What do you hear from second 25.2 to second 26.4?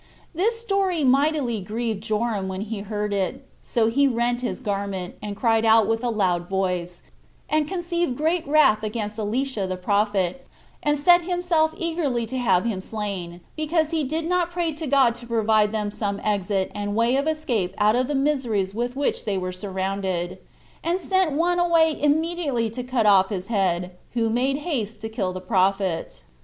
the prophet.